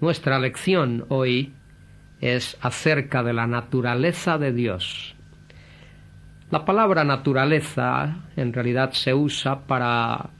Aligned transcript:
Nuestra 0.00 0.38
lección 0.38 1.04
hoy 1.10 1.52
es 2.22 2.56
acerca 2.62 3.22
de 3.22 3.34
la 3.34 3.46
naturaleza 3.46 4.38
de 4.38 4.50
Dios. 4.50 5.14
La 6.50 6.64
palabra 6.64 7.04
naturaleza 7.04 8.16
en 8.34 8.54
realidad 8.54 8.92
se 8.92 9.12
usa 9.12 9.66
para 9.66 10.30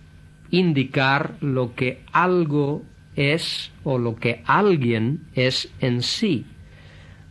indicar 0.51 1.35
lo 1.43 1.75
que 1.75 2.03
algo 2.11 2.83
es 3.17 3.71
o 3.85 3.99
lo 3.99 4.17
que 4.17 4.43
alguien 4.47 5.27
es 5.35 5.71
en 5.81 6.01
sí. 6.01 6.47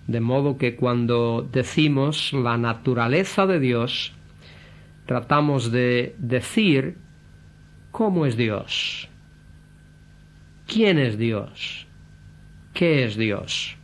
De 0.05 0.21
modo 0.21 0.59
que 0.59 0.75
cuando 0.75 1.47
decimos 1.51 2.31
la 2.31 2.57
naturaleza 2.57 3.47
de 3.47 3.59
Dios, 3.59 4.13
tratamos 5.07 5.71
de 5.71 6.15
decir 6.19 6.95
cómo 7.89 8.27
es 8.27 8.37
Dios, 8.37 9.09
quién 10.67 10.99
es 10.99 11.17
Dios, 11.17 11.88
qué 12.79 13.03
es 13.03 13.17
Dios. 13.17 13.75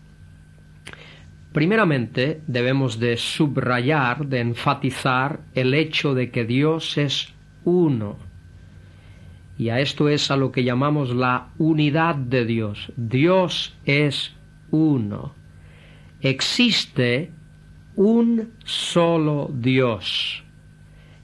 Primeramente 1.52 2.40
debemos 2.48 2.98
de 2.98 3.18
subrayar, 3.18 4.26
de 4.26 4.40
enfatizar 4.40 5.42
el 5.54 5.74
hecho 5.74 6.14
de 6.14 6.32
que 6.32 6.46
Dios 6.46 6.98
es 6.98 7.34
uno. 7.66 8.16
Y 9.58 9.68
a 9.68 9.82
esto 9.82 10.08
es 10.08 10.32
a 10.32 10.38
lo 10.38 10.54
que 10.54 10.64
llamamos 10.64 11.14
la 11.14 11.50
unidad 11.58 12.16
de 12.16 12.46
Dios. 12.46 12.94
Dios 12.96 13.76
es 13.84 14.34
uno. 14.72 15.36
Existe 16.22 17.32
un 17.98 18.54
solo 18.64 19.52
Dios. 19.54 20.42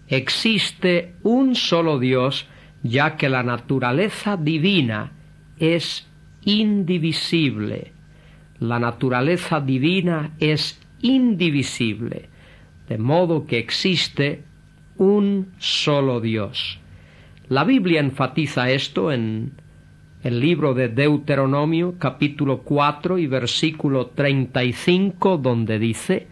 Existe 0.09 1.15
un 1.23 1.55
solo 1.55 1.99
Dios, 1.99 2.47
ya 2.83 3.15
que 3.15 3.29
la 3.29 3.43
naturaleza 3.43 4.35
divina 4.35 5.13
es 5.57 6.10
indivisible 6.43 7.91
la 8.61 8.77
naturaleza 8.77 9.59
divina 9.59 10.33
es 10.39 10.79
indivisible, 11.01 12.29
de 12.87 12.99
modo 12.99 13.47
que 13.47 13.57
existe 13.57 14.43
un 14.97 15.53
solo 15.57 16.21
Dios. 16.21 16.79
La 17.49 17.63
Biblia 17.63 17.99
enfatiza 17.99 18.69
esto 18.69 19.11
en 19.11 19.53
el 20.21 20.39
libro 20.39 20.75
de 20.75 20.89
Deuteronomio 20.89 21.95
capítulo 21.97 22.59
4 22.59 23.17
y 23.17 23.25
versículo 23.25 24.07
35 24.09 25.39
donde 25.39 25.79
dice 25.79 26.27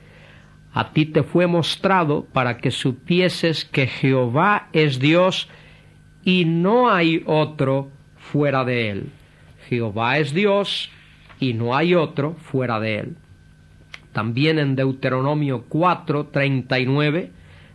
A 0.71 0.93
ti 0.93 1.07
te 1.07 1.23
fue 1.23 1.47
mostrado 1.47 2.27
para 2.31 2.57
que 2.57 2.69
supieses 2.69 3.65
que 3.65 3.87
Jehová 3.87 4.69
es 4.71 4.99
Dios 4.99 5.49
y 6.23 6.45
no 6.45 6.91
hay 6.91 7.23
otro 7.25 7.89
fuera 8.17 8.63
de 8.63 8.91
él. 8.91 9.09
Jehová 9.69 10.17
es 10.17 10.33
Dios 10.33 10.89
y 11.39 11.53
no 11.53 11.75
hay 11.75 11.93
otro 11.93 12.33
fuera 12.33 12.79
de 12.79 12.99
él. 12.99 13.15
También 14.11 14.57
en 14.57 14.75
Deuteronomio 14.75 15.65
4, 15.69 16.27
39 16.27 17.31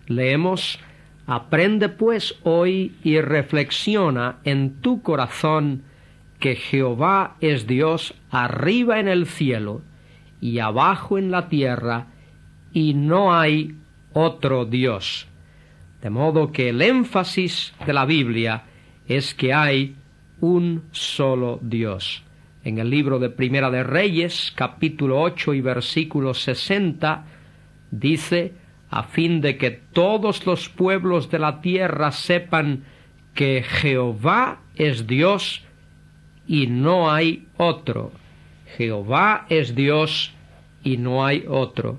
leemos 0.09 0.81
Aprende 1.27 1.89
pues 1.89 2.35
hoy 2.43 2.97
y 3.03 3.21
reflexiona 3.21 4.41
en 4.45 4.83
tu 4.83 5.01
corazón 5.01 5.85
que 6.39 6.57
Jehová 6.57 7.37
es 7.41 7.67
Dios 7.67 8.15
arriba 8.31 9.01
en 9.01 9.09
el 9.09 9.27
cielo 9.27 9.81
y 10.43 10.59
abajo 10.59 11.17
en 11.17 11.31
la 11.31 11.49
tierra, 11.49 12.09
y 12.75 12.93
no 12.93 13.35
hay 13.35 13.77
otro 14.13 14.67
Dios. 14.67 15.27
De 16.03 16.11
modo 16.11 16.53
que 16.53 16.69
el 16.69 16.83
énfasis 16.83 17.73
de 17.87 17.95
la 17.95 18.05
Biblia 18.05 18.65
es 19.09 19.35
que 19.35 19.55
hay 19.55 19.97
un 20.41 20.85
solo 20.93 21.59
Dios 21.63 22.25
en 22.65 22.79
el 22.79 22.89
libro 22.89 23.19
de 23.19 23.29
Primera 23.29 23.71
de 23.71 23.83
Reyes, 23.83 24.53
capítulo 24.55 25.21
8 25.21 25.55
y 25.55 25.61
versículo 25.61 26.33
60, 26.33 27.27
dice, 27.91 28.55
a 28.89 29.03
fin 29.03 29.43
de 29.43 29.59
que 29.59 29.71
todos 29.71 30.47
los 30.47 30.71
pueblos 30.71 31.31
de 31.31 31.39
la 31.39 31.61
tierra 31.61 32.11
sepan 32.11 32.85
que 33.35 33.63
Jehová 33.63 34.63
es 34.77 35.07
Dios 35.07 35.63
y 36.47 36.67
no 36.67 37.13
hay 37.13 37.47
otro. 37.59 38.13
Jehová 38.79 39.47
es 39.51 39.75
Dios 39.75 40.33
y 40.83 40.97
no 40.97 41.25
hay 41.25 41.45
otro. 41.47 41.99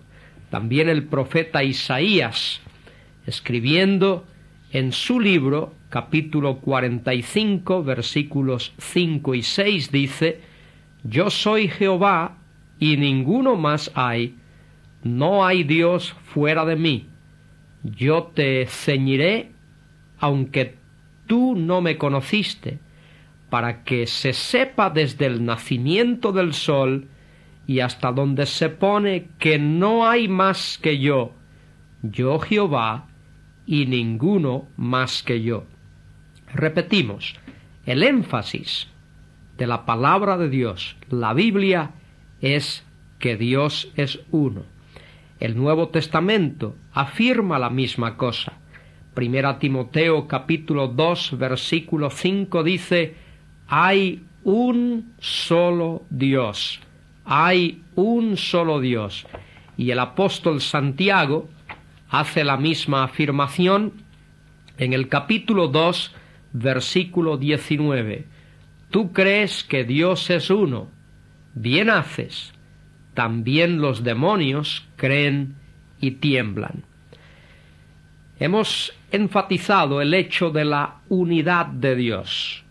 También 0.49 0.89
el 0.89 1.03
profeta 1.03 1.63
Isaías, 1.63 2.61
escribiendo 3.27 4.25
en 4.71 4.93
su 4.93 5.19
libro, 5.19 5.73
capítulo 5.95 6.57
45, 6.57 7.81
versículos 7.81 8.73
5 8.79 9.33
y 9.33 9.43
6, 9.43 9.91
dice, 9.93 10.41
yo 11.05 11.29
soy 11.29 11.69
Jehová 11.69 12.35
y 12.77 12.97
ninguno 12.97 13.55
más 13.55 13.89
hay, 13.95 14.35
no 15.03 15.45
hay 15.45 15.63
Dios 15.63 16.13
fuera 16.33 16.65
de 16.65 16.75
mí. 16.75 17.07
Yo 17.83 18.23
te 18.35 18.65
ceñiré 18.65 19.53
aunque 20.19 20.75
tú 21.27 21.55
no 21.55 21.79
me 21.79 21.97
conociste, 21.97 22.79
para 23.49 23.85
que 23.85 24.05
se 24.05 24.33
sepa 24.33 24.89
desde 24.89 25.27
el 25.27 25.45
nacimiento 25.45 26.33
del 26.33 26.53
sol 26.53 27.07
y 27.67 27.79
hasta 27.79 28.11
donde 28.11 28.47
se 28.47 28.67
pone 28.67 29.29
que 29.39 29.59
no 29.59 30.05
hay 30.05 30.27
más 30.27 30.77
que 30.77 30.99
yo, 30.99 31.31
yo 32.01 32.37
Jehová, 32.39 33.07
y 33.65 33.85
ninguno 33.85 34.67
más 34.75 35.23
que 35.23 35.41
yo. 35.41 35.63
Repetimos, 36.55 37.35
el 37.85 38.01
énfasis 38.01 38.87
de 39.57 39.67
la 39.67 39.85
palabra 39.85 40.37
de 40.37 40.47
Dios, 40.47 40.95
la 41.09 41.33
Biblia, 41.33 41.91
es 42.39 42.85
que 43.19 43.35
Dios 43.35 43.91
es 43.97 44.21
uno. 44.31 44.63
El 45.41 45.57
Nuevo 45.57 45.89
Testamento 45.89 46.77
afirma 46.93 47.59
la 47.59 47.69
misma 47.69 48.15
cosa. 48.15 48.53
Primera 49.13 49.59
Timoteo 49.59 50.29
capítulo 50.29 50.87
2 50.87 51.37
versículo 51.37 52.09
5 52.09 52.63
dice, 52.63 53.15
hay 53.67 54.23
un 54.45 55.13
solo 55.19 56.03
Dios, 56.09 56.79
hay 57.25 57.81
un 57.95 58.37
solo 58.37 58.79
Dios. 58.79 59.27
Y 59.75 59.91
el 59.91 59.99
apóstol 59.99 60.61
Santiago 60.61 61.49
hace 62.09 62.45
la 62.45 62.55
misma 62.55 63.03
afirmación 63.03 63.91
en 64.77 64.93
el 64.93 65.09
capítulo 65.09 65.67
2 65.67 66.15
versículo 66.55 67.37
19. 67.37 68.25
Tú 68.89 69.11
crees 69.11 69.63
que 69.63 69.83
Dios 69.83 70.29
es 70.29 70.49
uno. 70.49 70.89
Bien 71.53 71.89
haces. 71.89 72.53
También 73.13 73.81
los 73.81 74.03
demonios 74.03 74.87
creen 74.95 75.55
y 75.99 76.11
tiemblan. 76.11 76.83
Hemos 78.39 78.93
enfatizado 79.11 80.01
el 80.01 80.13
hecho 80.13 80.49
de 80.49 80.65
la 80.65 80.97
unidad 81.07 81.67
de 81.67 81.95
Dios 81.95 82.65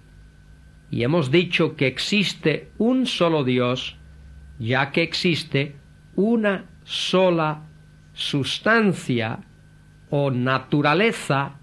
y 0.95 1.03
hemos 1.03 1.33
dicho 1.33 1.75
que 1.75 1.89
existe 1.89 2.71
un 2.79 3.07
solo 3.07 3.43
Dios, 3.43 3.97
ya 4.61 4.93
que 4.93 5.03
existe 5.03 5.75
una 6.15 6.67
sola 6.85 7.63
sustancia 8.13 9.41
o 10.11 10.31
naturaleza 10.31 11.57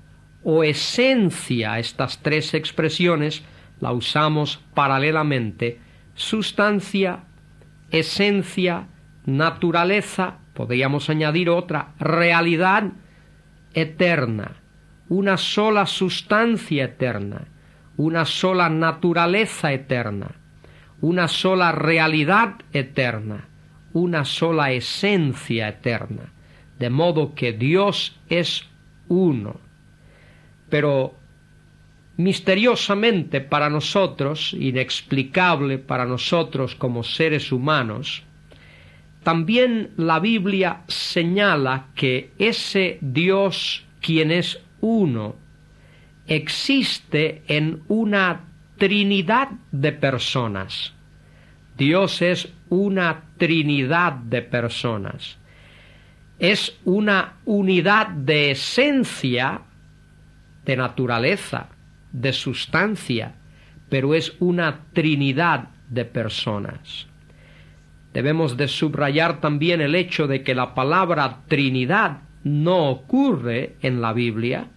o 0.43 0.63
esencia, 0.63 1.79
estas 1.79 2.21
tres 2.21 2.53
expresiones 2.53 3.43
la 3.79 3.91
usamos 3.91 4.59
paralelamente, 4.73 5.79
sustancia, 6.13 7.23
esencia, 7.89 8.87
naturaleza, 9.25 10.37
podríamos 10.53 11.09
añadir 11.09 11.49
otra, 11.49 11.93
realidad 11.99 12.91
eterna, 13.73 14.57
una 15.09 15.37
sola 15.37 15.85
sustancia 15.85 16.85
eterna, 16.85 17.47
una 17.97 18.25
sola 18.25 18.69
naturaleza 18.69 19.73
eterna, 19.73 20.35
una 21.01 21.27
sola 21.27 21.71
realidad 21.71 22.55
eterna, 22.73 23.47
una 23.93 24.25
sola 24.25 24.71
esencia 24.71 25.67
eterna, 25.67 26.31
de 26.79 26.89
modo 26.89 27.35
que 27.35 27.53
Dios 27.53 28.19
es 28.29 28.69
uno. 29.07 29.59
Pero 30.71 31.13
misteriosamente 32.17 33.41
para 33.41 33.69
nosotros, 33.69 34.53
inexplicable 34.53 35.77
para 35.77 36.05
nosotros 36.05 36.73
como 36.73 37.03
seres 37.03 37.51
humanos, 37.51 38.23
también 39.21 39.91
la 39.97 40.19
Biblia 40.19 40.81
señala 40.87 41.89
que 41.93 42.31
ese 42.39 42.97
Dios 43.01 43.85
quien 43.99 44.31
es 44.31 44.59
uno 44.79 45.35
existe 46.25 47.43
en 47.47 47.83
una 47.87 48.45
trinidad 48.77 49.49
de 49.71 49.91
personas. 49.91 50.93
Dios 51.77 52.21
es 52.21 52.51
una 52.69 53.25
trinidad 53.37 54.13
de 54.13 54.41
personas. 54.41 55.37
Es 56.39 56.79
una 56.83 57.37
unidad 57.45 58.07
de 58.07 58.51
esencia, 58.51 59.61
de 60.65 60.75
naturaleza, 60.75 61.69
de 62.11 62.33
sustancia, 62.33 63.35
pero 63.89 64.13
es 64.13 64.33
una 64.39 64.85
trinidad 64.93 65.69
de 65.89 66.05
personas. 66.05 67.07
Debemos 68.13 68.57
de 68.57 68.67
subrayar 68.67 69.39
también 69.39 69.81
el 69.81 69.95
hecho 69.95 70.27
de 70.27 70.43
que 70.43 70.55
la 70.55 70.73
palabra 70.73 71.43
Trinidad 71.47 72.19
no 72.43 72.89
ocurre 72.89 73.75
en 73.81 74.01
la 74.01 74.13
Biblia, 74.13 74.67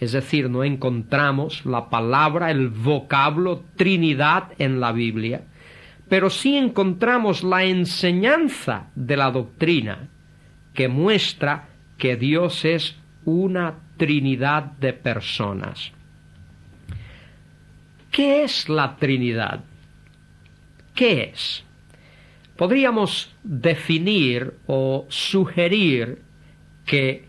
es 0.00 0.12
decir, 0.12 0.50
no 0.50 0.64
encontramos 0.64 1.64
la 1.66 1.90
palabra, 1.90 2.50
el 2.50 2.68
vocablo 2.68 3.64
Trinidad 3.76 4.48
en 4.58 4.80
la 4.80 4.92
Biblia, 4.92 5.42
pero 6.08 6.30
sí 6.30 6.56
encontramos 6.56 7.44
la 7.44 7.64
enseñanza 7.64 8.90
de 8.96 9.16
la 9.16 9.30
doctrina 9.30 10.08
que 10.74 10.88
muestra 10.88 11.68
que 11.98 12.16
Dios 12.16 12.64
es 12.64 12.96
una 13.30 13.74
Trinidad 13.96 14.64
de 14.64 14.92
personas. 14.92 15.92
¿Qué 18.10 18.42
es 18.44 18.68
la 18.68 18.96
Trinidad? 18.96 19.60
¿Qué 20.94 21.30
es? 21.32 21.64
Podríamos 22.56 23.34
definir 23.42 24.54
o 24.66 25.06
sugerir 25.08 26.22
que 26.84 27.28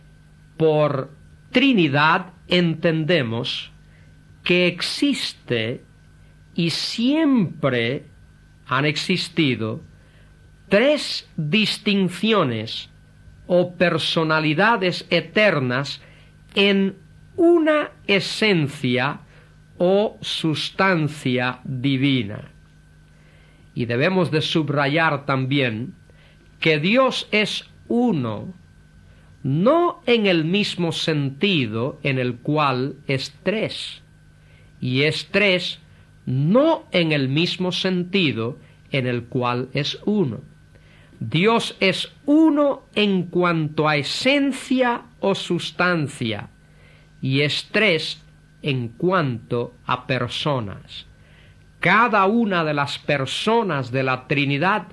por 0.58 1.12
Trinidad 1.52 2.34
entendemos 2.48 3.72
que 4.44 4.68
existe 4.68 5.84
y 6.56 6.70
siempre 6.70 8.06
han 8.68 8.86
existido 8.86 9.82
tres 10.70 11.30
distinciones 11.36 12.91
o 13.48 13.74
personalidades 13.76 15.06
eternas 15.10 16.02
en 16.56 16.96
una 17.36 17.92
esencia 18.08 19.22
o 19.78 20.18
sustancia 20.22 21.60
divina. 21.64 22.52
Y 23.74 23.86
debemos 23.86 24.32
de 24.32 24.42
subrayar 24.42 25.26
también 25.26 25.96
que 26.60 26.80
Dios 26.80 27.28
es 27.32 27.70
uno 27.88 28.54
no 29.44 30.02
en 30.06 30.28
el 30.28 30.46
mismo 30.46 30.92
sentido 30.92 32.00
en 32.04 32.20
el 32.20 32.36
cual 32.38 32.98
es 33.08 33.34
tres, 33.44 34.04
y 34.80 35.04
es 35.04 35.28
tres 35.32 35.80
no 36.26 36.86
en 36.92 37.12
el 37.12 37.28
mismo 37.28 37.72
sentido 37.72 38.60
en 38.92 39.08
el 39.08 39.24
cual 39.24 39.70
es 39.74 40.00
uno. 40.06 40.42
Dios 41.22 41.78
es 41.80 42.12
uno 42.26 42.88
en 42.96 43.28
cuanto 43.28 43.88
a 43.88 43.96
esencia 43.96 45.04
o 45.20 45.36
sustancia, 45.36 46.50
y 47.22 47.42
es 47.42 47.70
tres 47.72 48.24
en 48.64 48.88
cuanto 48.88 49.76
a 49.86 50.08
personas. 50.08 51.06
Cada 51.80 52.26
una 52.26 52.64
de 52.64 52.74
las 52.74 52.98
personas 52.98 53.92
de 53.92 54.02
la 54.02 54.28
Trinidad 54.28 54.88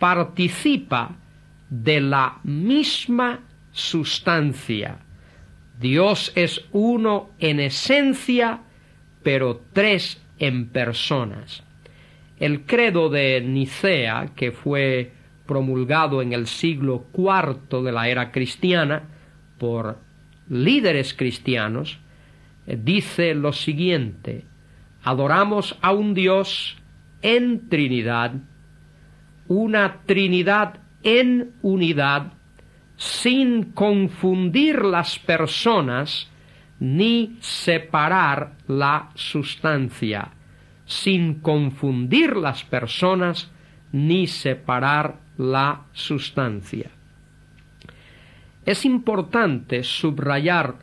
participa 0.00 1.14
de 1.70 2.00
la 2.00 2.40
misma 2.42 3.38
sustancia. 3.70 4.98
Dios 5.78 6.32
es 6.34 6.64
uno 6.72 7.30
en 7.38 7.60
esencia, 7.60 8.62
pero 9.22 9.62
tres 9.72 10.20
en 10.40 10.70
personas. 10.70 11.62
El 12.40 12.62
credo 12.62 13.10
de 13.10 13.40
Nicea, 13.40 14.32
que 14.34 14.50
fue 14.50 15.21
promulgado 15.46 16.22
en 16.22 16.32
el 16.32 16.46
siglo 16.46 17.06
IV 17.16 17.82
de 17.82 17.92
la 17.92 18.08
era 18.08 18.30
cristiana 18.30 19.02
por 19.58 19.98
líderes 20.48 21.14
cristianos, 21.14 21.98
dice 22.66 23.34
lo 23.34 23.52
siguiente, 23.52 24.44
adoramos 25.02 25.78
a 25.82 25.92
un 25.92 26.14
Dios 26.14 26.76
en 27.22 27.68
Trinidad, 27.68 28.32
una 29.48 30.00
Trinidad 30.06 30.80
en 31.02 31.52
unidad, 31.62 32.32
sin 32.96 33.72
confundir 33.72 34.84
las 34.84 35.18
personas 35.18 36.30
ni 36.78 37.36
separar 37.40 38.54
la 38.66 39.10
sustancia, 39.14 40.32
sin 40.84 41.34
confundir 41.34 42.36
las 42.36 42.64
personas 42.64 43.51
ni 43.92 44.26
separar 44.26 45.20
la 45.36 45.82
sustancia. 45.92 46.90
Es 48.64 48.84
importante 48.84 49.82
subrayar 49.82 50.76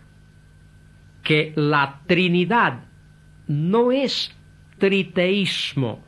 que 1.23 1.53
la 1.55 2.01
Trinidad 2.07 2.85
no 3.47 3.91
es 3.91 4.35
triteísmo. 4.77 6.03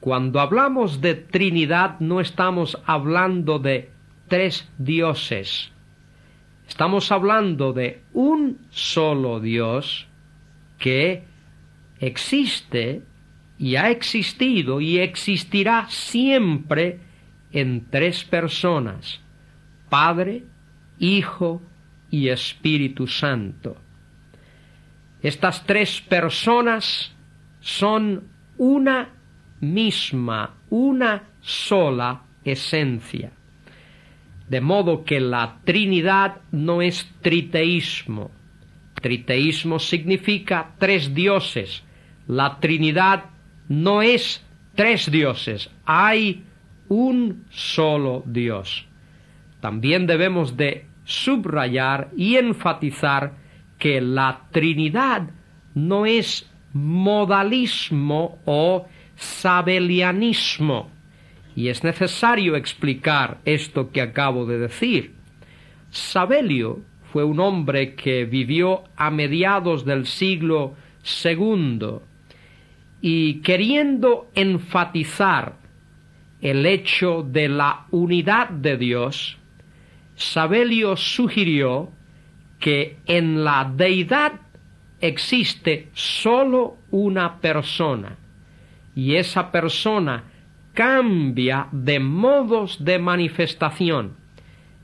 Cuando 0.00 0.40
hablamos 0.40 1.00
de 1.00 1.14
Trinidad 1.14 1.98
no 2.00 2.20
estamos 2.20 2.78
hablando 2.84 3.58
de 3.58 3.90
tres 4.28 4.70
dioses. 4.78 5.72
Estamos 6.68 7.10
hablando 7.12 7.72
de 7.72 8.02
un 8.12 8.58
solo 8.70 9.40
Dios 9.40 10.06
que 10.78 11.24
existe 12.00 13.02
y 13.64 13.76
ha 13.76 13.88
existido 13.88 14.78
y 14.78 14.98
existirá 14.98 15.86
siempre 15.88 17.00
en 17.50 17.86
tres 17.88 18.22
personas, 18.22 19.22
Padre, 19.88 20.44
Hijo 20.98 21.62
y 22.10 22.28
Espíritu 22.28 23.06
Santo. 23.06 23.78
Estas 25.22 25.64
tres 25.64 25.98
personas 26.02 27.10
son 27.60 28.24
una 28.58 29.08
misma, 29.60 30.56
una 30.68 31.22
sola 31.40 32.20
esencia. 32.44 33.32
De 34.46 34.60
modo 34.60 35.06
que 35.06 35.20
la 35.20 35.60
Trinidad 35.64 36.42
no 36.52 36.82
es 36.82 37.10
triteísmo. 37.22 38.30
Triteísmo 39.00 39.78
significa 39.78 40.72
tres 40.78 41.14
dioses. 41.14 41.82
La 42.26 42.60
Trinidad 42.60 43.30
no 43.68 44.02
es 44.02 44.44
tres 44.74 45.10
dioses. 45.10 45.70
Hay 45.84 46.44
un 46.88 47.44
solo 47.50 48.22
Dios. 48.26 48.86
También 49.60 50.06
debemos 50.06 50.56
de 50.56 50.86
subrayar 51.04 52.10
y 52.16 52.36
enfatizar 52.36 53.34
que 53.78 54.00
la 54.00 54.42
Trinidad 54.50 55.30
no 55.74 56.06
es 56.06 56.50
modalismo 56.72 58.38
o 58.44 58.86
sabelianismo. 59.16 60.90
Y 61.56 61.68
es 61.68 61.84
necesario 61.84 62.56
explicar 62.56 63.38
esto 63.44 63.90
que 63.90 64.00
acabo 64.00 64.44
de 64.44 64.58
decir. 64.58 65.14
Sabelio 65.90 66.80
fue 67.12 67.22
un 67.22 67.38
hombre 67.38 67.94
que 67.94 68.24
vivió 68.24 68.84
a 68.96 69.10
mediados 69.10 69.84
del 69.84 70.06
siglo 70.06 70.74
II 71.22 72.00
y 73.06 73.42
queriendo 73.42 74.30
enfatizar 74.34 75.56
el 76.40 76.64
hecho 76.64 77.22
de 77.22 77.50
la 77.50 77.84
unidad 77.90 78.48
de 78.48 78.78
Dios, 78.78 79.36
Sabelio 80.14 80.96
sugirió 80.96 81.92
que 82.58 82.96
en 83.04 83.44
la 83.44 83.70
deidad 83.76 84.40
existe 85.02 85.90
sólo 85.92 86.78
una 86.90 87.42
persona 87.42 88.16
y 88.94 89.16
esa 89.16 89.52
persona 89.52 90.24
cambia 90.72 91.68
de 91.72 92.00
modos 92.00 92.82
de 92.86 92.98
manifestación. 92.98 94.16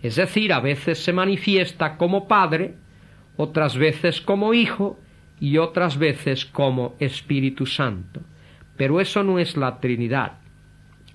Es 0.03 0.17
decir, 0.17 0.53
a 0.53 0.61
veces 0.61 1.03
se 1.03 1.15
manifiesta 1.15 1.97
como 1.97 2.29
Padre, 2.29 2.75
otras 3.39 3.79
veces 3.79 4.21
como 4.21 4.53
Hijo 4.53 4.99
y 5.41 5.57
otras 5.57 5.99
veces 5.99 6.45
como 6.45 6.95
Espíritu 7.01 7.67
Santo. 7.67 8.21
Pero 8.77 9.01
eso 9.01 9.25
no 9.25 9.39
es 9.39 9.57
la 9.57 9.81
Trinidad. 9.81 10.35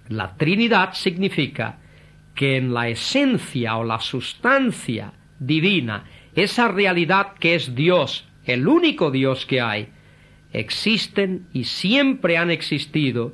La 0.10 0.36
Trinidad 0.36 0.94
significa 0.94 1.78
que 2.34 2.58
en 2.58 2.74
la 2.74 2.90
esencia 2.90 3.78
o 3.78 3.84
la 3.84 4.00
sustancia 4.00 5.14
divina, 5.40 6.06
esa 6.36 6.68
realidad 6.68 7.34
que 7.40 7.56
es 7.56 7.76
Dios, 7.76 8.28
el 8.46 8.68
único 8.68 9.12
Dios 9.12 9.46
que 9.46 9.62
hay, 9.62 9.90
existen 10.52 11.48
y 11.54 11.64
siempre 11.64 12.38
han 12.38 12.52
existido 12.52 13.34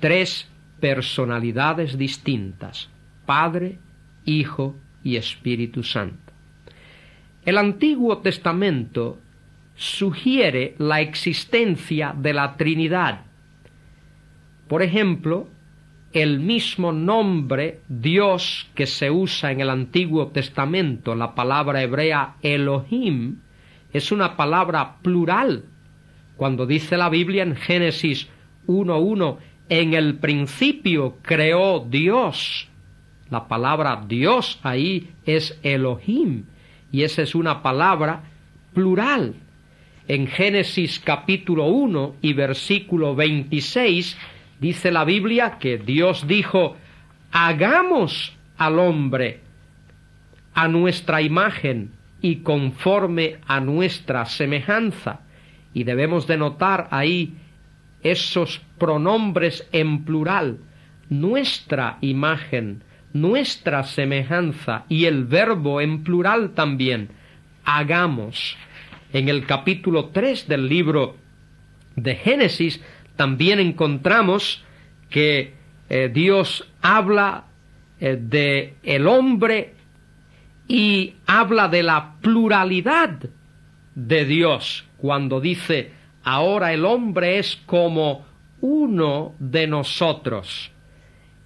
tres 0.00 0.48
personalidades 0.80 1.98
distintas, 1.98 2.88
Padre, 3.26 3.78
Hijo 4.24 4.76
y 5.02 5.16
Espíritu 5.16 5.82
Santo. 5.82 6.32
El 7.44 7.58
Antiguo 7.58 8.18
Testamento 8.18 9.18
sugiere 9.78 10.74
la 10.78 11.00
existencia 11.00 12.12
de 12.14 12.34
la 12.34 12.56
Trinidad. 12.56 13.20
Por 14.66 14.82
ejemplo, 14.82 15.48
el 16.12 16.40
mismo 16.40 16.90
nombre 16.90 17.80
Dios 17.88 18.68
que 18.74 18.86
se 18.86 19.08
usa 19.08 19.52
en 19.52 19.60
el 19.60 19.70
Antiguo 19.70 20.28
Testamento, 20.28 21.14
la 21.14 21.34
palabra 21.34 21.80
hebrea 21.80 22.34
Elohim, 22.42 23.36
es 23.92 24.10
una 24.10 24.36
palabra 24.36 24.96
plural. 25.00 25.64
Cuando 26.36 26.66
dice 26.66 26.96
la 26.96 27.08
Biblia 27.08 27.44
en 27.44 27.54
Génesis 27.54 28.28
1.1, 28.66 29.38
en 29.68 29.94
el 29.94 30.16
principio 30.18 31.18
creó 31.22 31.86
Dios. 31.88 32.68
La 33.30 33.46
palabra 33.46 34.02
Dios 34.08 34.58
ahí 34.64 35.10
es 35.24 35.56
Elohim 35.62 36.44
y 36.90 37.04
esa 37.04 37.22
es 37.22 37.36
una 37.36 37.62
palabra 37.62 38.24
plural. 38.74 39.34
En 40.08 40.26
Génesis 40.26 41.00
capítulo 41.00 41.66
1 41.66 42.16
y 42.22 42.32
versículo 42.32 43.14
26 43.14 44.16
dice 44.58 44.90
la 44.90 45.04
Biblia 45.04 45.58
que 45.60 45.76
Dios 45.76 46.26
dijo, 46.26 46.78
hagamos 47.30 48.34
al 48.56 48.78
hombre 48.78 49.40
a 50.54 50.66
nuestra 50.66 51.20
imagen 51.20 51.90
y 52.22 52.36
conforme 52.36 53.36
a 53.46 53.60
nuestra 53.60 54.24
semejanza. 54.24 55.20
Y 55.74 55.84
debemos 55.84 56.26
de 56.26 56.38
notar 56.38 56.88
ahí 56.90 57.34
esos 58.02 58.62
pronombres 58.78 59.68
en 59.72 60.06
plural, 60.06 60.56
nuestra 61.10 61.98
imagen, 62.00 62.82
nuestra 63.12 63.82
semejanza 63.82 64.86
y 64.88 65.04
el 65.04 65.26
verbo 65.26 65.82
en 65.82 66.02
plural 66.02 66.54
también, 66.54 67.10
hagamos. 67.66 68.56
En 69.12 69.28
el 69.28 69.46
capítulo 69.46 70.06
3 70.06 70.48
del 70.48 70.68
libro 70.68 71.16
de 71.96 72.14
Génesis 72.14 72.82
también 73.16 73.58
encontramos 73.58 74.62
que 75.08 75.54
eh, 75.88 76.10
Dios 76.12 76.68
habla 76.82 77.44
eh, 78.00 78.18
de 78.20 78.74
el 78.82 79.06
hombre 79.06 79.74
y 80.68 81.14
habla 81.26 81.68
de 81.68 81.82
la 81.82 82.16
pluralidad 82.20 83.18
de 83.94 84.24
Dios 84.26 84.84
cuando 84.98 85.40
dice 85.40 85.92
ahora 86.22 86.74
el 86.74 86.84
hombre 86.84 87.38
es 87.38 87.56
como 87.64 88.26
uno 88.60 89.34
de 89.38 89.66
nosotros. 89.66 90.70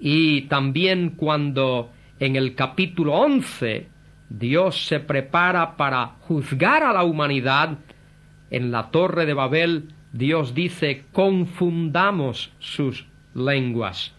Y 0.01 0.43
también 0.43 1.11
cuando 1.11 1.93
en 2.19 2.35
el 2.35 2.57
capítulo 2.57 3.15
11 3.15 3.92
Dios 4.39 4.87
se 4.87 4.99
prepara 4.99 5.77
para 5.77 6.17
juzgar 6.21 6.83
a 6.83 6.93
la 6.93 7.05
humanidad, 7.05 7.79
en 8.51 8.71
la 8.71 8.91
torre 8.91 9.27
de 9.27 9.35
Babel 9.35 9.89
Dios 10.13 10.55
dice 10.55 11.05
confundamos 11.13 12.53
sus 12.59 13.07
lenguas. 13.35 14.15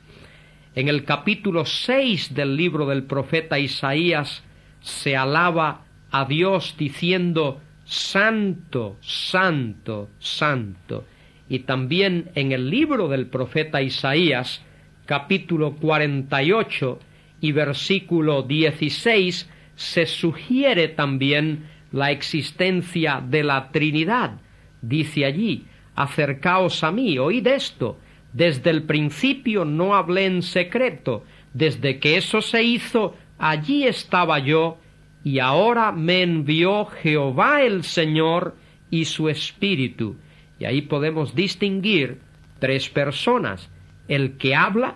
En 0.76 0.88
el 0.88 1.04
capítulo 1.04 1.66
6 1.66 2.34
del 2.34 2.56
libro 2.56 2.88
del 2.88 3.04
profeta 3.04 3.60
Isaías 3.60 4.44
se 4.82 5.16
alaba 5.16 5.86
a 6.12 6.26
Dios 6.26 6.76
diciendo 6.78 7.62
Santo, 7.86 8.98
Santo, 9.02 10.10
Santo. 10.20 11.06
Y 11.50 11.60
también 11.60 12.32
en 12.36 12.52
el 12.52 12.70
libro 12.70 13.08
del 13.08 13.28
profeta 13.28 13.82
Isaías, 13.82 14.64
capítulo 15.06 15.76
48 15.76 17.00
y 17.42 17.52
versículo 17.52 18.44
16, 18.44 19.50
se 19.76 20.06
sugiere 20.06 20.88
también 20.88 21.66
la 21.92 22.12
existencia 22.12 23.24
de 23.26 23.44
la 23.44 23.72
Trinidad. 23.72 24.40
Dice 24.82 25.26
allí, 25.26 25.66
acercaos 25.96 26.84
a 26.84 26.92
mí, 26.92 27.18
oíd 27.20 27.46
esto, 27.48 28.00
desde 28.34 28.72
el 28.72 28.84
principio 28.84 29.64
no 29.64 29.96
hablé 29.96 30.26
en 30.26 30.42
secreto, 30.42 31.24
desde 31.54 32.00
que 32.00 32.18
eso 32.18 32.42
se 32.42 32.64
hizo, 32.64 33.16
allí 33.38 33.86
estaba 33.86 34.40
yo, 34.40 34.78
y 35.24 35.40
ahora 35.40 35.92
me 35.92 36.24
envió 36.24 36.86
Jehová 36.86 37.62
el 37.62 37.84
Señor 37.84 38.56
y 38.90 39.06
su 39.06 39.30
Espíritu. 39.30 40.18
Y 40.60 40.66
ahí 40.66 40.82
podemos 40.82 41.36
distinguir 41.36 42.20
tres 42.60 42.90
personas, 42.90 43.70
el 44.08 44.38
que 44.38 44.56
habla, 44.56 44.96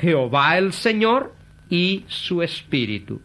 Jehová 0.00 0.56
el 0.58 0.72
Señor 0.72 1.34
y 1.68 2.04
su 2.06 2.42
Espíritu. 2.42 3.20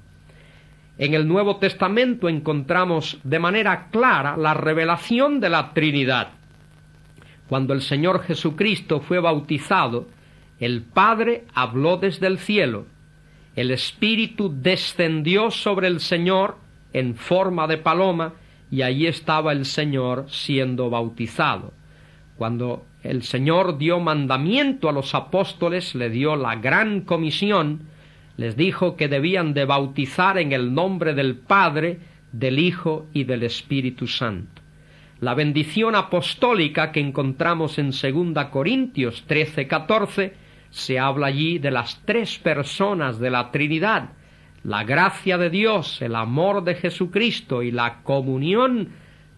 En 1.02 1.14
el 1.14 1.28
Nuevo 1.28 1.58
Testamento 1.58 2.30
encontramos 2.30 3.20
de 3.26 3.40
manera 3.40 3.90
clara 3.92 4.38
la 4.38 4.54
revelación 4.54 5.42
de 5.42 5.50
la 5.50 5.74
Trinidad. 5.74 6.30
Cuando 7.50 7.74
el 7.74 7.82
Señor 7.82 8.22
Jesucristo 8.24 9.02
fue 9.02 9.20
bautizado, 9.20 10.08
el 10.62 10.84
Padre 10.84 11.44
habló 11.54 11.98
desde 11.98 12.28
el 12.28 12.38
cielo 12.38 12.86
el 13.56 13.72
Espíritu 13.72 14.54
descendió 14.62 15.52
sobre 15.52 15.88
el 15.88 16.00
Señor 16.00 16.58
en 16.94 17.16
forma 17.16 17.68
de 17.68 17.78
paloma 17.78 18.34
y 18.70 18.82
allí 18.82 19.08
estaba 19.08 19.52
el 19.52 19.66
Señor 19.66 20.26
siendo 20.30 20.90
bautizado. 20.90 21.74
Cuando 22.38 22.86
el 23.04 23.24
Señor 23.24 23.78
dio 23.78 24.00
mandamiento 24.00 24.88
a 24.88 24.94
los 24.94 25.14
apóstoles, 25.14 25.96
le 25.96 26.10
dio 26.10 26.36
la 26.38 26.56
gran 26.56 27.02
comisión, 27.02 27.82
les 28.42 28.58
dijo 28.58 28.96
que 28.96 29.08
debían 29.08 29.54
de 29.54 29.66
bautizar 29.66 30.40
en 30.40 30.52
el 30.52 30.74
nombre 30.74 31.14
del 31.14 31.36
Padre, 31.36 32.00
del 32.32 32.58
Hijo 32.58 33.06
y 33.14 33.24
del 33.26 33.44
Espíritu 33.44 34.08
Santo. 34.08 34.64
La 35.20 35.36
bendición 35.36 35.94
apostólica 35.94 36.92
que 36.92 37.02
encontramos 37.02 37.78
en 37.78 37.92
2 37.92 38.46
Corintios 38.46 39.26
13, 39.28 39.68
14 39.68 40.34
se 40.72 40.98
habla 40.98 41.28
allí 41.28 41.60
de 41.60 41.70
las 41.70 42.02
tres 42.04 42.40
personas 42.40 43.20
de 43.20 43.30
la 43.30 43.52
Trinidad, 43.52 44.10
la 44.64 44.86
gracia 44.86 45.38
de 45.38 45.52
Dios, 45.52 46.02
el 46.02 46.16
amor 46.16 46.64
de 46.64 46.74
Jesucristo 46.74 47.62
y 47.62 47.70
la 47.70 48.02
comunión 48.02 48.90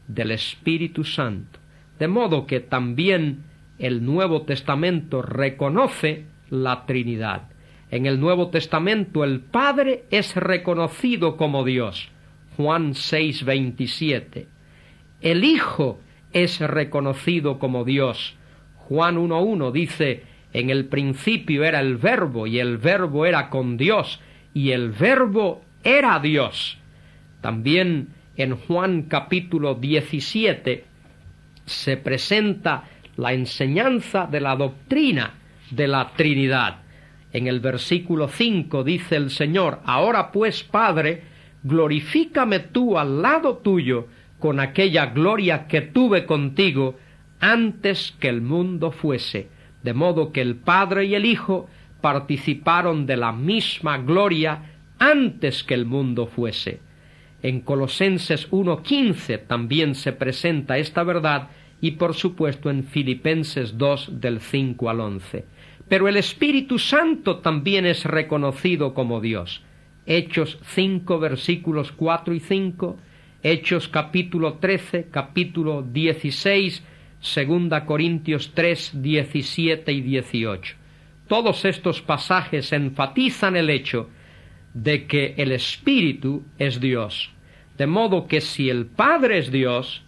del 0.07 0.31
Espíritu 0.31 1.03
Santo. 1.03 1.59
De 1.99 2.07
modo 2.07 2.47
que 2.47 2.61
también 2.61 3.43
el 3.79 4.05
Nuevo 4.05 4.43
Testamento 4.43 5.21
reconoce 5.21 6.23
la 6.49 6.85
Trinidad. 6.85 7.52
En 7.93 8.07
el 8.07 8.19
Nuevo 8.19 8.49
Testamento 8.49 9.23
el 9.23 9.39
Padre 9.39 10.05
es 10.09 10.35
reconocido 10.35 11.37
como 11.37 11.63
Dios. 11.63 12.09
Juan 12.57 12.95
6, 12.95 13.45
27. 13.45 14.47
El 15.21 15.43
Hijo 15.43 15.99
es 16.31 16.59
reconocido 16.59 17.59
como 17.59 17.83
Dios. 17.83 18.35
Juan 18.77 19.17
1.1 19.17 19.71
dice, 19.71 20.23
en 20.53 20.71
el 20.71 20.85
principio 20.85 21.63
era 21.63 21.81
el 21.81 21.97
verbo 21.97 22.47
y 22.47 22.57
el 22.57 22.79
verbo 22.79 23.27
era 23.27 23.51
con 23.51 23.77
Dios 23.77 24.19
y 24.55 24.71
el 24.71 24.89
verbo 24.89 25.61
era 25.83 26.19
Dios. 26.19 26.79
También 27.41 28.07
en 28.37 28.55
Juan 28.55 29.03
capítulo 29.03 29.75
17 29.75 30.83
se 31.67 31.97
presenta 31.97 32.85
la 33.17 33.33
enseñanza 33.33 34.25
de 34.25 34.41
la 34.41 34.55
doctrina 34.55 35.35
de 35.69 35.87
la 35.87 36.11
Trinidad. 36.15 36.82
En 37.33 37.47
el 37.47 37.59
versículo 37.59 38.29
5 38.29 38.83
dice 38.83 39.15
el 39.17 39.29
Señor, 39.29 39.81
Ahora 39.83 40.31
pues, 40.31 40.63
Padre, 40.63 41.23
glorifícame 41.63 42.59
tú 42.59 42.97
al 42.97 43.21
lado 43.21 43.57
tuyo 43.57 44.07
con 44.39 44.59
aquella 44.59 45.07
gloria 45.07 45.67
que 45.67 45.81
tuve 45.81 46.25
contigo 46.25 46.97
antes 47.39 48.15
que 48.19 48.29
el 48.29 48.41
mundo 48.41 48.91
fuese 48.91 49.49
de 49.83 49.93
modo 49.93 50.31
que 50.31 50.41
el 50.41 50.55
Padre 50.55 51.05
y 51.05 51.15
el 51.15 51.25
Hijo 51.25 51.69
participaron 52.01 53.05
de 53.05 53.17
la 53.17 53.31
misma 53.31 53.97
gloria 53.97 54.71
antes 54.97 55.63
que 55.63 55.73
el 55.73 55.85
mundo 55.85 56.25
fuese. 56.25 56.79
En 57.41 57.59
Colosenses 57.59 58.49
1.15 58.51 59.45
también 59.45 59.95
se 59.95 60.13
presenta 60.13 60.77
esta 60.77 61.03
verdad 61.03 61.49
y 61.83 61.91
por 61.91 62.13
supuesto 62.13 62.69
en 62.69 62.85
Filipenses 62.85 63.77
2 63.77 64.21
del 64.21 64.39
5 64.39 64.89
al 64.89 65.01
11. 65.01 65.43
Pero 65.89 66.07
el 66.07 66.15
Espíritu 66.15 66.79
Santo 66.79 67.39
también 67.39 67.85
es 67.85 68.05
reconocido 68.05 68.93
como 68.93 69.19
Dios. 69.19 69.61
Hechos 70.05 70.57
5 70.63 71.19
versículos 71.19 71.91
4 71.91 72.35
y 72.35 72.39
5, 72.39 72.97
Hechos 73.43 73.89
capítulo 73.89 74.53
13, 74.59 75.09
capítulo 75.11 75.81
16, 75.81 76.81
Segunda 77.19 77.85
Corintios 77.85 78.53
3, 78.53 79.01
17 79.03 79.91
y 79.91 79.99
18. 79.99 80.75
Todos 81.27 81.65
estos 81.65 82.01
pasajes 82.01 82.71
enfatizan 82.71 83.57
el 83.57 83.69
hecho 83.69 84.09
de 84.73 85.05
que 85.05 85.35
el 85.35 85.51
Espíritu 85.51 86.43
es 86.57 86.79
Dios. 86.79 87.29
De 87.77 87.87
modo 87.87 88.25
que 88.25 88.39
si 88.39 88.69
el 88.69 88.85
Padre 88.85 89.39
es 89.39 89.51
Dios, 89.51 90.01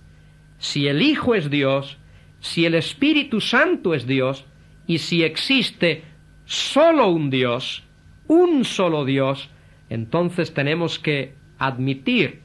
si 0.58 0.88
el 0.88 1.02
Hijo 1.02 1.36
es 1.36 1.50
Dios, 1.50 1.98
si 2.40 2.66
el 2.66 2.76
Espíritu 2.76 3.42
Santo 3.42 3.94
es 3.94 4.06
Dios, 4.06 4.46
y 4.88 5.00
si 5.00 5.24
existe 5.24 6.04
solo 6.46 7.10
un 7.10 7.30
Dios, 7.30 7.84
un 8.28 8.66
solo 8.66 9.06
Dios, 9.06 9.50
entonces 9.90 10.54
tenemos 10.54 11.00
que 11.00 11.34
admitir 11.58 12.42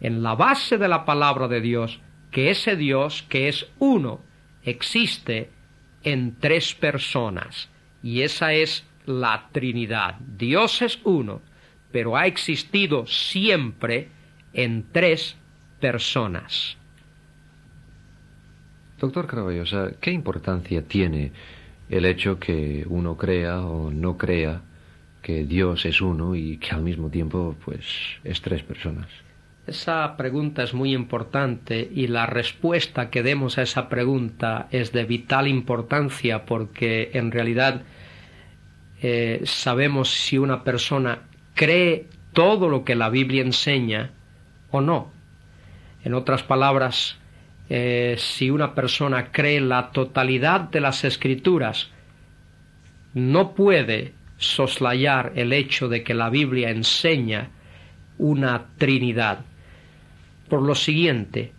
en 0.00 0.22
la 0.22 0.34
base 0.34 0.78
de 0.78 0.88
la 0.88 1.04
palabra 1.04 1.48
de 1.48 1.60
Dios 1.60 2.00
que 2.30 2.50
ese 2.50 2.76
Dios, 2.76 3.24
que 3.28 3.48
es 3.48 3.66
uno, 3.78 4.20
existe 4.62 5.50
en 6.02 6.36
tres 6.38 6.74
personas. 6.74 7.68
Y 8.02 8.22
esa 8.22 8.52
es 8.52 8.84
la 9.06 9.48
Trinidad. 9.52 10.16
Dios 10.20 10.82
es 10.82 10.98
uno, 11.04 11.40
pero 11.92 12.16
ha 12.16 12.26
existido 12.26 13.06
siempre 13.06 14.08
en 14.52 14.86
tres 14.92 15.36
personas. 15.80 16.76
Doctor 18.98 19.26
Caraballo, 19.26 19.64
¿qué 20.00 20.10
importancia 20.10 20.82
tiene 20.82 21.32
el 21.88 22.04
hecho 22.04 22.38
que 22.38 22.84
uno 22.88 23.16
crea 23.16 23.60
o 23.60 23.90
no 23.90 24.16
crea 24.16 24.62
que 25.26 25.44
Dios 25.44 25.84
es 25.86 26.00
uno 26.00 26.36
y 26.36 26.58
que 26.58 26.70
al 26.70 26.82
mismo 26.82 27.10
tiempo 27.10 27.56
pues 27.64 27.84
es 28.22 28.40
tres 28.40 28.62
personas. 28.62 29.08
Esa 29.66 30.16
pregunta 30.16 30.62
es 30.62 30.72
muy 30.72 30.94
importante 30.94 31.90
y 31.92 32.06
la 32.06 32.26
respuesta 32.26 33.10
que 33.10 33.24
demos 33.24 33.58
a 33.58 33.62
esa 33.62 33.88
pregunta 33.88 34.68
es 34.70 34.92
de 34.92 35.04
vital 35.04 35.48
importancia 35.48 36.44
porque 36.44 37.10
en 37.14 37.32
realidad 37.32 37.82
eh, 39.02 39.40
sabemos 39.46 40.10
si 40.10 40.38
una 40.38 40.62
persona 40.62 41.22
cree 41.54 42.06
todo 42.32 42.68
lo 42.68 42.84
que 42.84 42.94
la 42.94 43.10
Biblia 43.10 43.42
enseña 43.42 44.12
o 44.70 44.80
no. 44.80 45.10
En 46.04 46.14
otras 46.14 46.44
palabras, 46.44 47.18
eh, 47.68 48.16
si 48.18 48.50
una 48.50 48.74
persona 48.74 49.32
cree 49.32 49.60
la 49.60 49.90
totalidad 49.90 50.60
de 50.60 50.80
las 50.80 51.04
escrituras, 51.04 51.90
no 53.14 53.54
puede 53.54 54.12
soslayar 54.38 55.32
el 55.36 55.52
hecho 55.52 55.88
de 55.88 56.02
que 56.02 56.14
la 56.14 56.30
Biblia 56.30 56.70
enseña 56.70 57.50
una 58.18 58.66
Trinidad. 58.78 59.40
Por 60.48 60.62
lo 60.62 60.74
siguiente, 60.74 61.52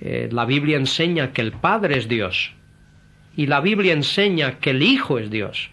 eh, 0.00 0.28
la 0.32 0.44
Biblia 0.44 0.76
enseña 0.76 1.32
que 1.32 1.42
el 1.42 1.52
Padre 1.52 1.98
es 1.98 2.08
Dios 2.08 2.52
y 3.36 3.46
la 3.46 3.60
Biblia 3.60 3.92
enseña 3.92 4.58
que 4.58 4.70
el 4.70 4.82
Hijo 4.82 5.18
es 5.18 5.30
Dios. 5.30 5.70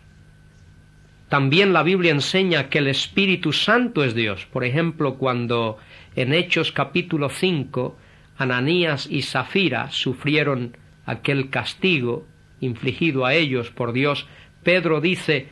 También 1.30 1.74
la 1.74 1.82
Biblia 1.82 2.12
enseña 2.12 2.70
que 2.70 2.78
el 2.78 2.88
Espíritu 2.88 3.52
Santo 3.52 4.04
es 4.04 4.14
Dios. 4.14 4.46
Por 4.46 4.64
ejemplo, 4.64 5.16
cuando 5.16 5.78
en 6.16 6.34
Hechos 6.34 6.72
capítulo 6.72 7.30
5 7.30 7.98
Ananías 8.38 9.08
y 9.10 9.22
Zafira 9.22 9.92
sufrieron 9.92 10.77
aquel 11.06 11.50
castigo 11.50 12.27
infligido 12.60 13.25
a 13.25 13.34
ellos 13.34 13.70
por 13.72 13.94
Dios, 13.94 14.27
Pedro 14.63 15.01
dice 15.01 15.50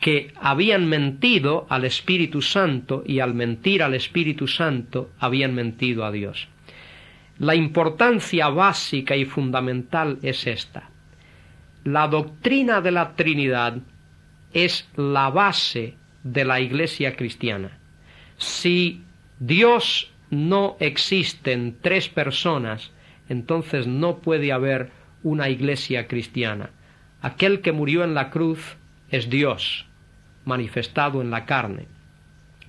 que 0.00 0.32
habían 0.40 0.86
mentido 0.88 1.66
al 1.70 1.84
Espíritu 1.84 2.42
Santo 2.42 3.02
y 3.06 3.20
al 3.20 3.34
mentir 3.34 3.82
al 3.82 3.94
Espíritu 3.94 4.46
Santo 4.46 5.10
habían 5.18 5.54
mentido 5.54 6.04
a 6.04 6.12
Dios. 6.12 6.48
La 7.38 7.54
importancia 7.54 8.48
básica 8.48 9.16
y 9.16 9.24
fundamental 9.24 10.18
es 10.22 10.46
esta. 10.46 10.90
La 11.84 12.08
doctrina 12.08 12.80
de 12.80 12.90
la 12.90 13.14
Trinidad 13.14 13.78
es 14.52 14.88
la 14.96 15.30
base 15.30 15.94
de 16.22 16.44
la 16.44 16.60
Iglesia 16.60 17.14
cristiana. 17.14 17.78
Si 18.38 19.02
Dios 19.38 20.10
no 20.30 20.76
existen 20.80 21.76
tres 21.80 22.08
personas, 22.08 22.92
entonces 23.28 23.86
no 23.86 24.18
puede 24.18 24.52
haber 24.52 24.90
una 25.22 25.48
iglesia 25.48 26.06
cristiana. 26.06 26.70
Aquel 27.22 27.60
que 27.60 27.72
murió 27.72 28.04
en 28.04 28.14
la 28.14 28.30
cruz 28.30 28.76
es 29.10 29.30
Dios, 29.30 29.86
manifestado 30.44 31.20
en 31.20 31.30
la 31.30 31.44
carne. 31.44 31.86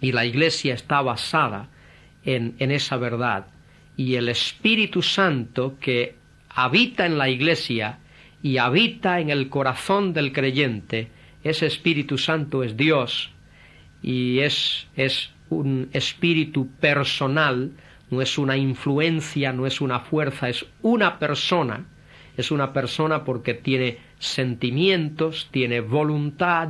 Y 0.02 0.12
la 0.12 0.26
iglesia 0.26 0.74
está 0.74 1.02
basada 1.02 1.70
en, 2.24 2.56
esa 2.60 2.98
verdad. 2.98 3.48
Y 3.96 4.16
el 4.16 4.30
Espíritu 4.30 5.02
Santo 5.02 5.78
que 5.80 6.16
habita 6.50 7.06
en 7.06 7.18
la 7.18 7.30
iglesia 7.30 8.00
y 8.44 8.58
habita 8.58 9.20
en 9.20 9.30
el 9.30 9.50
corazón 9.50 10.14
del 10.14 10.34
creyente, 10.34 11.10
ese 11.44 11.66
Espíritu 11.66 12.18
Santo 12.18 12.64
es 12.64 12.78
Dios 12.78 13.32
y 14.02 14.40
es, 14.40 14.88
es 14.96 15.32
un 15.50 15.90
espíritu 15.94 16.68
personal, 16.80 17.72
no 18.10 18.22
es 18.22 18.38
una 18.38 18.58
influencia, 18.58 19.52
no 19.54 19.68
es 19.68 19.82
una 19.82 20.00
fuerza, 20.00 20.50
es 20.50 20.66
una 20.82 21.20
persona. 21.20 21.86
Es 22.38 22.52
una 22.52 22.72
persona 22.72 23.24
porque 23.24 23.56
tiene 23.56 23.98
sentimientos, 24.20 25.50
tiene 25.52 25.82
voluntad, 25.82 26.70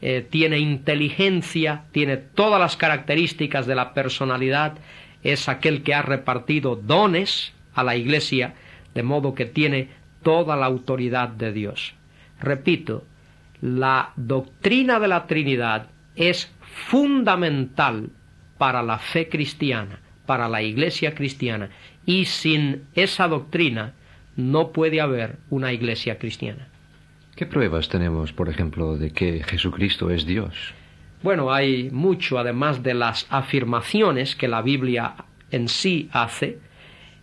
eh, 0.00 0.26
tiene 0.28 0.58
inteligencia, 0.58 1.84
tiene 1.92 2.16
todas 2.16 2.60
las 2.60 2.76
características 2.76 3.66
de 3.66 3.76
la 3.76 3.94
personalidad, 3.94 4.78
es 5.22 5.48
aquel 5.48 5.82
que 5.82 5.94
ha 5.94 6.02
repartido 6.02 6.76
dones 6.76 7.52
a 7.74 7.84
la 7.84 7.96
Iglesia, 7.96 8.54
de 8.94 9.02
modo 9.02 9.34
que 9.34 9.46
tiene 9.46 9.88
toda 10.22 10.56
la 10.56 10.66
autoridad 10.66 11.28
de 11.28 11.52
Dios. 11.52 11.94
Repito, 12.40 13.04
la 13.60 14.12
doctrina 14.16 15.00
de 15.00 15.08
la 15.08 15.26
Trinidad 15.26 15.88
es 16.16 16.52
fundamental 16.74 18.10
para 18.58 18.82
la 18.82 18.98
fe 18.98 19.28
cristiana, 19.28 20.00
para 20.26 20.48
la 20.48 20.62
iglesia 20.62 21.14
cristiana, 21.14 21.70
y 22.04 22.24
sin 22.24 22.84
esa 22.94 23.28
doctrina 23.28 23.94
no 24.36 24.72
puede 24.72 25.00
haber 25.00 25.38
una 25.50 25.72
iglesia 25.72 26.18
cristiana. 26.18 26.68
¿Qué 27.34 27.46
pruebas 27.46 27.88
tenemos, 27.88 28.32
por 28.32 28.48
ejemplo, 28.48 28.96
de 28.96 29.10
que 29.10 29.42
Jesucristo 29.44 30.10
es 30.10 30.26
Dios? 30.26 30.74
Bueno, 31.22 31.52
hay 31.52 31.90
mucho, 31.90 32.38
además 32.38 32.82
de 32.82 32.94
las 32.94 33.26
afirmaciones 33.30 34.36
que 34.36 34.48
la 34.48 34.62
Biblia 34.62 35.14
en 35.50 35.68
sí 35.68 36.08
hace. 36.12 36.58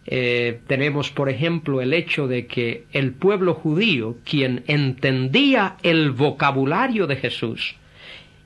Eh, 0.06 0.62
tenemos, 0.68 1.10
por 1.10 1.30
ejemplo, 1.30 1.82
el 1.82 1.94
hecho 1.94 2.28
de 2.28 2.48
que 2.48 2.86
el 2.92 3.14
pueblo 3.14 3.56
judío, 3.56 4.18
quien 4.24 4.64
entendía 4.68 5.78
el 5.84 6.12
vocabulario 6.12 7.08
de 7.08 7.16
Jesús, 7.16 7.76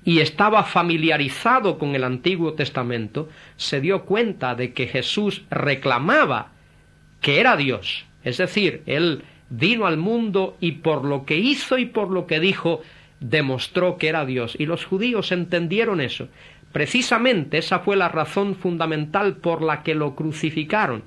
y 0.04 0.20
estaba 0.20 0.64
familiarizado 0.64 1.78
con 1.78 1.96
el 1.96 2.04
Antiguo 2.04 2.54
Testamento, 2.54 3.30
se 3.58 3.82
dio 3.82 4.06
cuenta 4.06 4.56
de 4.56 4.74
que 4.74 4.88
Jesús 4.88 5.44
reclamaba 5.50 6.52
que 7.22 7.40
era 7.40 7.58
Dios. 7.58 8.06
Es 8.24 8.38
decir, 8.38 8.82
Él 8.86 9.24
vino 9.50 9.86
al 9.86 9.98
mundo 9.98 10.56
y 10.60 10.74
por 10.74 11.04
lo 11.04 11.26
que 11.26 11.38
hizo 11.38 11.78
y 11.78 11.86
por 11.86 12.10
lo 12.12 12.28
que 12.28 12.40
dijo, 12.40 12.82
demostró 13.20 13.98
que 13.98 14.08
era 14.08 14.26
Dios. 14.26 14.56
Y 14.58 14.66
los 14.66 14.86
judíos 14.86 15.32
entendieron 15.32 16.02
eso. 16.02 16.30
Precisamente 16.72 17.58
esa 17.58 17.80
fue 17.80 17.96
la 17.96 18.10
razón 18.10 18.56
fundamental 18.56 19.38
por 19.38 19.62
la 19.62 19.84
que 19.84 19.96
lo 19.96 20.16
crucificaron. 20.16 21.04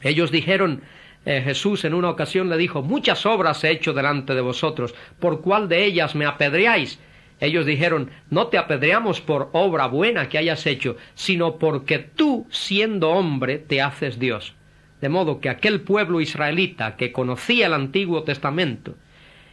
Ellos 0.00 0.30
dijeron, 0.30 0.82
eh, 1.26 1.42
Jesús 1.44 1.84
en 1.84 1.92
una 1.92 2.08
ocasión 2.08 2.48
le 2.48 2.56
dijo, 2.56 2.82
muchas 2.82 3.26
obras 3.26 3.62
he 3.62 3.70
hecho 3.70 3.92
delante 3.92 4.34
de 4.34 4.40
vosotros, 4.40 4.94
¿por 5.18 5.42
cuál 5.42 5.68
de 5.68 5.84
ellas 5.84 6.14
me 6.14 6.24
apedreáis? 6.24 6.98
Ellos 7.40 7.64
dijeron, 7.64 8.10
no 8.28 8.48
te 8.48 8.58
apedreamos 8.58 9.22
por 9.22 9.48
obra 9.52 9.86
buena 9.86 10.28
que 10.28 10.38
hayas 10.38 10.66
hecho, 10.66 10.96
sino 11.14 11.58
porque 11.58 11.98
tú, 11.98 12.46
siendo 12.50 13.10
hombre, 13.10 13.58
te 13.58 13.80
haces 13.80 14.18
Dios. 14.18 14.54
De 15.00 15.08
modo 15.08 15.40
que 15.40 15.48
aquel 15.48 15.80
pueblo 15.80 16.20
israelita 16.20 16.96
que 16.96 17.12
conocía 17.12 17.66
el 17.66 17.72
Antiguo 17.72 18.22
Testamento 18.24 18.94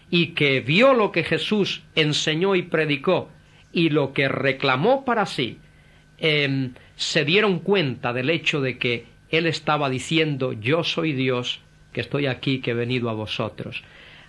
y 0.09 0.27
que 0.27 0.59
vio 0.59 0.93
lo 0.93 1.13
que 1.13 1.23
Jesús 1.23 1.83
enseñó 1.95 2.55
y 2.55 2.63
predicó 2.63 3.29
y 3.71 3.89
lo 3.89 4.11
que 4.11 4.27
reclamó 4.27 5.05
para 5.05 5.25
sí, 5.25 5.59
em, 6.17 6.73
se 6.97 7.23
dieron 7.23 7.59
cuenta 7.59 8.11
del 8.11 8.29
hecho 8.29 8.59
de 8.59 8.77
que 8.77 9.05
Él 9.29 9.45
estaba 9.45 9.89
diciendo, 9.89 10.51
yo 10.51 10.83
soy 10.83 11.13
Dios, 11.13 11.61
que 11.93 12.01
estoy 12.01 12.27
aquí, 12.27 12.59
que 12.59 12.71
he 12.71 12.73
venido 12.73 13.09
a 13.09 13.13
vosotros. 13.13 13.83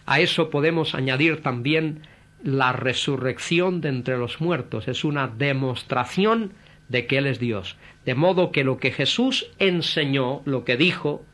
A 0.07 0.21
eso 0.21 0.51
podemos 0.51 0.95
añadir 0.95 1.43
también 1.43 2.03
la 2.43 2.73
resurrección 2.73 3.81
de 3.81 3.89
entre 3.89 4.17
los 4.17 4.41
muertos, 4.41 4.89
es 4.89 5.05
una 5.05 5.29
demostración 5.29 6.53
de 6.89 7.07
que 7.07 7.19
Él 7.19 7.27
es 7.27 7.39
Dios. 7.39 7.77
De 8.05 8.15
modo 8.15 8.53
que 8.53 8.65
lo 8.65 8.79
que 8.79 8.91
Jesús 8.91 9.51
enseñó, 9.59 10.43
lo 10.45 10.65
que 10.65 10.77
dijo, 10.77 11.25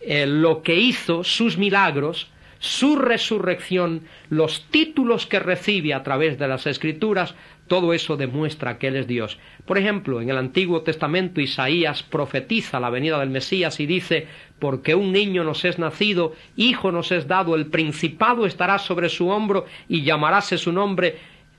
eh, 0.00 0.26
lo 0.26 0.62
que 0.62 0.76
hizo, 0.76 1.24
sus 1.24 1.58
milagros, 1.58 2.30
su 2.66 2.96
resurrección, 2.96 4.02
los 4.28 4.66
títulos 4.70 5.26
que 5.26 5.38
recibe 5.38 5.94
a 5.94 6.02
través 6.02 6.38
de 6.38 6.48
las 6.48 6.66
escrituras, 6.66 7.34
todo 7.68 7.92
eso 7.92 8.16
demuestra 8.16 8.78
que 8.78 8.88
Él 8.88 8.96
es 8.96 9.06
Dios. 9.06 9.38
Por 9.64 9.78
ejemplo, 9.78 10.20
en 10.20 10.30
el 10.30 10.36
Antiguo 10.36 10.82
Testamento 10.82 11.40
Isaías 11.40 12.02
profetiza 12.02 12.80
la 12.80 12.90
venida 12.90 13.18
del 13.18 13.30
Mesías 13.30 13.80
y 13.80 13.86
dice, 13.86 14.26
porque 14.58 14.94
un 14.94 15.12
niño 15.12 15.44
nos 15.44 15.64
es 15.64 15.78
nacido, 15.78 16.34
hijo 16.56 16.92
nos 16.92 17.12
es 17.12 17.26
dado, 17.26 17.54
el 17.54 17.66
principado 17.66 18.46
estará 18.46 18.78
sobre 18.78 19.08
su 19.08 19.28
hombro 19.28 19.66
y 19.88 20.02
llamaráse 20.02 20.58
su 20.58 20.72
nombre 20.72 21.18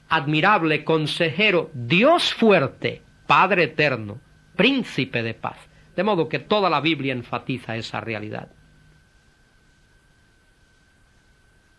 admirable, 0.10 0.84
consejero, 0.84 1.70
Dios 1.74 2.34
fuerte, 2.34 3.02
Padre 3.26 3.64
eterno, 3.64 4.20
príncipe 4.56 5.24
de 5.24 5.34
paz. 5.34 5.58
De 5.96 6.04
modo 6.04 6.30
que 6.30 6.40
toda 6.40 6.70
la 6.70 6.80
Biblia 6.80 7.14
enfatiza 7.14 7.76
esa 7.76 8.00
realidad. 8.00 8.50